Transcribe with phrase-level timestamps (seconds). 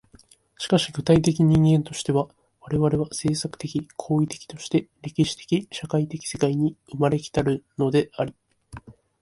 [0.57, 2.27] しかし具体的人間としては、
[2.59, 8.33] 我々は制作的・行為的として歴史的・社会的世界に生まれ来たるのであり、